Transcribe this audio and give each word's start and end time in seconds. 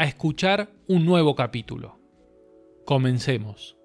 a 0.00 0.04
escuchar 0.04 0.72
un 0.86 1.04
nuevo 1.04 1.34
capítulo. 1.34 2.00
Comencemos. 2.86 3.76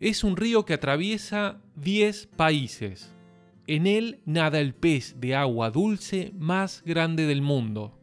Es 0.00 0.24
un 0.24 0.38
río 0.38 0.64
que 0.64 0.72
atraviesa 0.72 1.60
10 1.74 2.28
países. 2.28 3.14
En 3.66 3.86
él 3.86 4.22
nada 4.24 4.58
el 4.60 4.74
pez 4.74 5.20
de 5.20 5.34
agua 5.34 5.70
dulce 5.70 6.32
más 6.38 6.82
grande 6.86 7.26
del 7.26 7.42
mundo. 7.42 8.00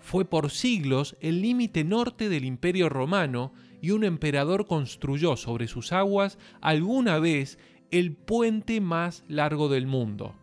Fue 0.00 0.24
por 0.24 0.50
siglos 0.50 1.16
el 1.20 1.40
límite 1.40 1.84
norte 1.84 2.28
del 2.28 2.44
Imperio 2.44 2.88
Romano 2.88 3.52
y 3.80 3.92
un 3.92 4.02
emperador 4.02 4.66
construyó 4.66 5.36
sobre 5.36 5.68
sus 5.68 5.92
aguas 5.92 6.36
alguna 6.60 7.20
vez 7.20 7.58
el 7.94 8.16
puente 8.16 8.80
más 8.80 9.22
largo 9.28 9.68
del 9.68 9.86
mundo. 9.86 10.34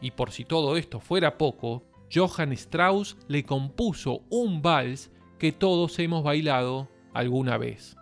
Y 0.00 0.12
por 0.12 0.30
si 0.30 0.46
todo 0.46 0.78
esto 0.78 1.00
fuera 1.00 1.36
poco, 1.36 1.84
Johann 2.10 2.52
Strauss 2.52 3.18
le 3.28 3.44
compuso 3.44 4.22
un 4.30 4.62
vals 4.62 5.10
que 5.38 5.52
todos 5.52 5.98
hemos 5.98 6.24
bailado 6.24 6.88
alguna 7.12 7.58
vez. 7.58 7.94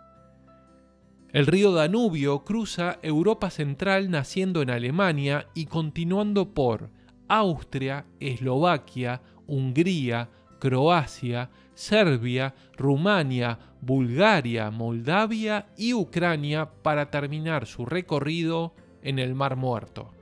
El 1.33 1.47
río 1.47 1.73
Danubio 1.73 2.45
cruza 2.45 2.97
Europa 3.01 3.49
Central 3.49 4.09
naciendo 4.09 4.61
en 4.61 4.69
Alemania 4.69 5.49
y 5.53 5.65
continuando 5.65 6.53
por 6.53 6.89
Austria, 7.27 8.05
Eslovaquia, 8.21 9.21
Hungría, 9.47 10.29
Croacia, 10.59 11.49
Serbia, 11.73 12.55
Rumania, 12.75 13.59
Bulgaria, 13.81 14.71
Moldavia 14.71 15.67
y 15.77 15.93
Ucrania 15.93 16.69
para 16.81 17.09
terminar 17.11 17.67
su 17.67 17.85
recorrido 17.85 18.73
en 19.01 19.19
el 19.19 19.35
Mar 19.35 19.55
Muerto. 19.55 20.13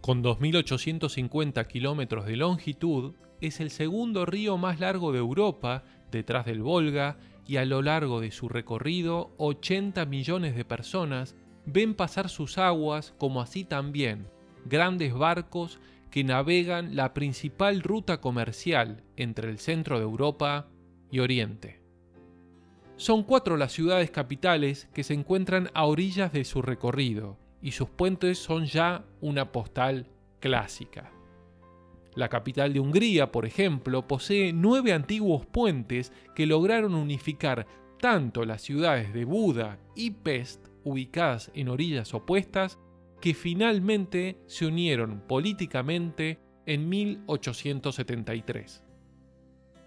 Con 0.00 0.22
2.850 0.22 1.66
kilómetros 1.66 2.26
de 2.26 2.36
longitud, 2.36 3.14
es 3.40 3.60
el 3.60 3.70
segundo 3.70 4.24
río 4.26 4.56
más 4.56 4.80
largo 4.80 5.12
de 5.12 5.18
Europa, 5.18 5.84
detrás 6.10 6.46
del 6.46 6.62
Volga, 6.62 7.18
y 7.46 7.56
a 7.56 7.64
lo 7.64 7.82
largo 7.82 8.20
de 8.20 8.30
su 8.30 8.48
recorrido 8.48 9.32
80 9.38 10.06
millones 10.06 10.54
de 10.54 10.64
personas 10.64 11.34
ven 11.66 11.94
pasar 11.94 12.28
sus 12.28 12.58
aguas 12.58 13.14
como 13.18 13.40
así 13.40 13.64
también 13.64 14.28
grandes 14.64 15.14
barcos 15.14 15.80
que 16.12 16.24
navegan 16.24 16.94
la 16.94 17.14
principal 17.14 17.82
ruta 17.82 18.20
comercial 18.20 19.02
entre 19.16 19.48
el 19.48 19.58
centro 19.58 19.96
de 19.98 20.04
Europa 20.04 20.68
y 21.10 21.20
Oriente. 21.20 21.80
Son 22.96 23.22
cuatro 23.22 23.56
las 23.56 23.72
ciudades 23.72 24.10
capitales 24.10 24.90
que 24.92 25.04
se 25.04 25.14
encuentran 25.14 25.70
a 25.72 25.86
orillas 25.86 26.30
de 26.30 26.44
su 26.44 26.60
recorrido 26.60 27.38
y 27.62 27.72
sus 27.72 27.88
puentes 27.88 28.38
son 28.38 28.66
ya 28.66 29.06
una 29.22 29.52
postal 29.52 30.06
clásica. 30.38 31.10
La 32.14 32.28
capital 32.28 32.74
de 32.74 32.80
Hungría, 32.80 33.32
por 33.32 33.46
ejemplo, 33.46 34.06
posee 34.06 34.52
nueve 34.52 34.92
antiguos 34.92 35.46
puentes 35.46 36.12
que 36.34 36.44
lograron 36.44 36.94
unificar 36.94 37.66
tanto 37.98 38.44
las 38.44 38.60
ciudades 38.60 39.14
de 39.14 39.24
Buda 39.24 39.78
y 39.96 40.10
Pest, 40.10 40.66
ubicadas 40.84 41.50
en 41.54 41.70
orillas 41.70 42.12
opuestas, 42.12 42.78
que 43.22 43.34
finalmente 43.34 44.36
se 44.48 44.66
unieron 44.66 45.20
políticamente 45.28 46.40
en 46.66 46.88
1873. 46.88 48.82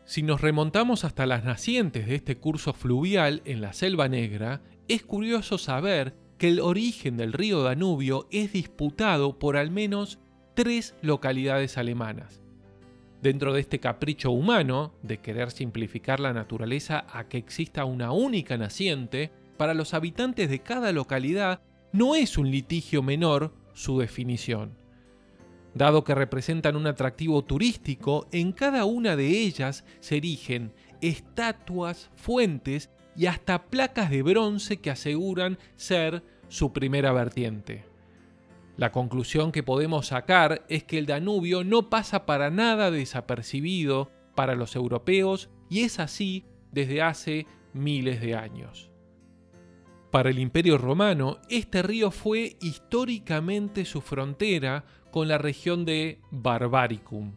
Si 0.06 0.24
nos 0.24 0.40
remontamos 0.40 1.04
hasta 1.04 1.26
las 1.26 1.44
nacientes 1.44 2.08
de 2.08 2.16
este 2.16 2.38
curso 2.38 2.74
fluvial 2.74 3.42
en 3.44 3.60
la 3.60 3.74
Selva 3.74 4.08
Negra, 4.08 4.62
es 4.88 5.04
curioso 5.04 5.58
saber 5.58 6.16
que 6.38 6.48
el 6.48 6.62
origen 6.62 7.18
del 7.18 7.34
río 7.34 7.62
Danubio 7.62 8.28
es 8.32 8.54
disputado 8.54 9.38
por 9.38 9.58
al 9.58 9.70
menos 9.70 10.20
tres 10.54 10.96
localidades 11.02 11.78
alemanas. 11.78 12.42
Dentro 13.22 13.52
de 13.52 13.60
este 13.60 13.80
capricho 13.80 14.32
humano 14.32 14.96
de 15.04 15.18
querer 15.18 15.52
simplificar 15.52 16.22
la 16.22 16.32
naturaleza 16.32 17.06
a 17.12 17.28
que 17.28 17.38
exista 17.38 17.84
una 17.84 18.14
única 18.14 18.58
naciente, 18.58 19.32
para 19.58 19.74
los 19.74 19.94
habitantes 19.94 20.50
de 20.50 20.60
cada 20.60 20.92
localidad 20.92 21.62
no 21.96 22.14
es 22.14 22.38
un 22.38 22.52
litigio 22.52 23.02
menor 23.02 23.54
su 23.74 24.00
definición. 24.00 24.78
Dado 25.74 26.04
que 26.04 26.14
representan 26.14 26.76
un 26.76 26.88
atractivo 26.88 27.42
turístico, 27.44 28.28
en 28.34 28.52
cada 28.52 28.84
una 28.84 29.16
de 29.16 29.28
ellas 29.28 29.86
se 30.02 30.18
erigen 30.18 30.74
estatuas, 31.02 32.12
fuentes 32.16 32.90
y 33.16 33.28
hasta 33.28 33.68
placas 33.68 34.10
de 34.10 34.24
bronce 34.24 34.78
que 34.78 34.92
aseguran 34.92 35.58
ser 35.78 36.22
su 36.50 36.74
primera 36.74 37.14
vertiente. 37.14 37.86
La 38.76 38.92
conclusión 38.92 39.54
que 39.54 39.64
podemos 39.64 40.08
sacar 40.08 40.66
es 40.68 40.84
que 40.84 40.98
el 40.98 41.06
Danubio 41.06 41.64
no 41.64 41.90
pasa 41.90 42.26
para 42.26 42.50
nada 42.50 42.92
desapercibido 42.92 44.12
para 44.36 44.56
los 44.56 44.76
europeos 44.76 45.50
y 45.70 45.82
es 45.82 46.00
así 46.00 46.44
desde 46.74 47.02
hace 47.02 47.48
miles 47.74 48.20
de 48.20 48.36
años. 48.36 48.92
Para 50.16 50.30
el 50.30 50.40
Imperio 50.40 50.78
Romano, 50.78 51.40
este 51.50 51.82
río 51.82 52.10
fue 52.10 52.56
históricamente 52.62 53.84
su 53.84 54.00
frontera 54.00 54.86
con 55.12 55.28
la 55.28 55.38
región 55.38 55.84
de 55.84 56.22
Barbaricum. 56.32 57.34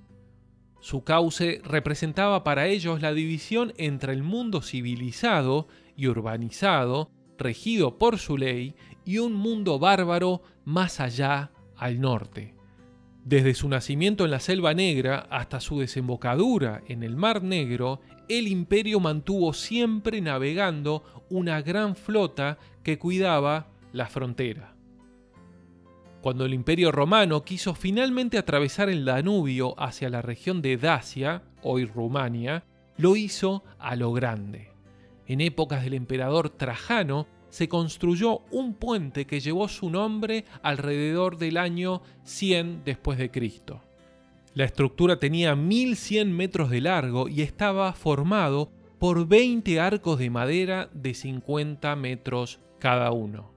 Su 0.78 1.02
cauce 1.02 1.60
representaba 1.64 2.44
para 2.44 2.68
ellos 2.68 3.02
la 3.02 3.12
división 3.12 3.72
entre 3.78 4.12
el 4.12 4.22
mundo 4.22 4.62
civilizado 4.62 5.66
y 5.96 6.06
urbanizado, 6.06 7.10
regido 7.36 7.98
por 7.98 8.16
su 8.16 8.36
ley, 8.36 8.76
y 9.04 9.18
un 9.18 9.32
mundo 9.32 9.80
bárbaro 9.80 10.42
más 10.64 11.00
allá 11.00 11.50
al 11.74 12.00
norte. 12.00 12.54
Desde 13.24 13.54
su 13.54 13.68
nacimiento 13.68 14.24
en 14.24 14.30
la 14.30 14.40
Selva 14.40 14.74
Negra 14.74 15.26
hasta 15.30 15.60
su 15.60 15.80
desembocadura 15.80 16.82
en 16.88 17.02
el 17.02 17.16
Mar 17.16 17.42
Negro, 17.42 18.00
el 18.28 18.48
imperio 18.48 19.00
mantuvo 19.00 19.52
siempre 19.52 20.20
navegando 20.20 21.02
una 21.30 21.60
gran 21.62 21.94
flota 21.94 22.58
que 22.82 22.98
cuidaba 22.98 23.68
la 23.92 24.06
frontera. 24.06 24.74
Cuando 26.22 26.44
el 26.44 26.54
imperio 26.54 26.90
romano 26.90 27.44
quiso 27.44 27.74
finalmente 27.74 28.38
atravesar 28.38 28.88
el 28.88 29.04
Danubio 29.04 29.74
hacia 29.80 30.08
la 30.08 30.20
región 30.20 30.62
de 30.62 30.76
Dacia, 30.76 31.42
hoy 31.62 31.84
Rumania, 31.84 32.64
lo 32.96 33.14
hizo 33.14 33.62
a 33.78 33.94
lo 33.94 34.12
grande. 34.12 34.72
En 35.26 35.40
épocas 35.40 35.84
del 35.84 35.94
emperador 35.94 36.50
Trajano, 36.50 37.26
se 37.50 37.68
construyó 37.68 38.40
un 38.50 38.74
puente 38.74 39.26
que 39.26 39.40
llevó 39.40 39.68
su 39.68 39.90
nombre 39.90 40.44
alrededor 40.62 41.38
del 41.38 41.56
año 41.56 42.02
100 42.24 42.82
después 42.84 43.18
de 43.18 43.30
Cristo. 43.30 43.82
La 44.54 44.64
estructura 44.64 45.18
tenía 45.18 45.54
1100 45.54 46.32
metros 46.32 46.70
de 46.70 46.80
largo 46.80 47.28
y 47.28 47.42
estaba 47.42 47.92
formado 47.92 48.72
por 48.98 49.28
20 49.28 49.78
arcos 49.78 50.18
de 50.18 50.30
madera 50.30 50.90
de 50.92 51.14
50 51.14 51.94
metros 51.96 52.58
cada 52.78 53.12
uno. 53.12 53.52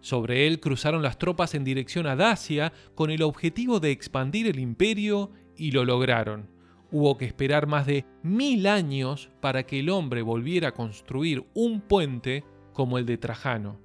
Sobre 0.00 0.46
él 0.46 0.60
cruzaron 0.60 1.02
las 1.02 1.18
tropas 1.18 1.54
en 1.54 1.64
dirección 1.64 2.06
a 2.06 2.16
Dacia 2.16 2.72
con 2.94 3.10
el 3.10 3.22
objetivo 3.22 3.80
de 3.80 3.90
expandir 3.90 4.46
el 4.46 4.58
imperio 4.58 5.30
y 5.56 5.72
lo 5.72 5.84
lograron. 5.84 6.50
Hubo 6.90 7.18
que 7.18 7.24
esperar 7.24 7.66
más 7.66 7.86
de 7.86 8.04
mil 8.22 8.66
años 8.66 9.30
para 9.40 9.64
que 9.64 9.80
el 9.80 9.90
hombre 9.90 10.22
volviera 10.22 10.68
a 10.68 10.74
construir 10.74 11.44
un 11.54 11.80
puente 11.80 12.44
como 12.78 12.96
el 12.96 13.06
de 13.06 13.18
Trajano. 13.18 13.80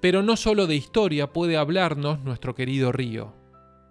Pero 0.00 0.24
no 0.24 0.34
solo 0.34 0.66
de 0.66 0.74
historia 0.74 1.32
puede 1.32 1.56
hablarnos 1.56 2.18
nuestro 2.18 2.56
querido 2.56 2.90
río. 2.90 3.32